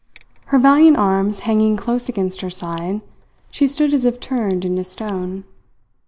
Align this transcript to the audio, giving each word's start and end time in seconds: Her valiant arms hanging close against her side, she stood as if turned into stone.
Her 0.45 0.57
valiant 0.57 0.97
arms 0.97 1.41
hanging 1.41 1.77
close 1.77 2.09
against 2.09 2.41
her 2.41 2.49
side, 2.49 3.01
she 3.51 3.67
stood 3.67 3.93
as 3.93 4.03
if 4.03 4.19
turned 4.19 4.65
into 4.65 4.83
stone. 4.83 5.43